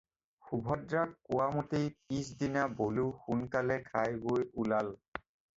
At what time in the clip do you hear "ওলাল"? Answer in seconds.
4.65-4.95